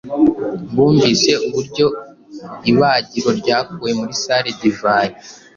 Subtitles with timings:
[0.75, 1.85] Bumvise uburyo
[2.71, 5.13] ibagiro ryakuwe muri salle divayi